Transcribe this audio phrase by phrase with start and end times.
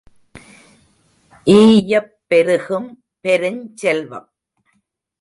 [1.43, 3.03] ஈயப் பெருகும்
[3.23, 4.33] பெருஞ் செல்வம்.